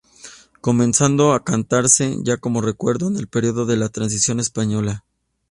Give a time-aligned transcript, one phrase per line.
[0.61, 5.03] Comenzando a cantarse, ya como recuerdo, en el periodo de la transición española.